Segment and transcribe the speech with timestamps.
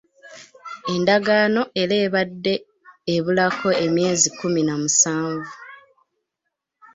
[0.93, 2.53] ENdagaano era ebadde
[3.15, 5.53] ebulako emyezi kkumi na musanvu.